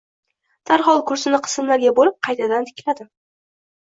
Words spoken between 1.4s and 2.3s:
qismlarga bo`lib,